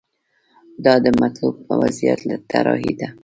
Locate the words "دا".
0.85-0.93